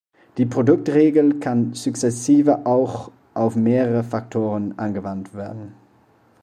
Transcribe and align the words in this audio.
Die 0.39 0.47
Produktregel 0.47 1.39
kann 1.39 1.75
sukzessive 1.75 2.65
auch 2.65 3.11
auf 3.35 3.55
mehrere 3.55 4.03
Faktoren 4.03 4.73
angewandt 4.79 5.35
werden. 5.35 5.75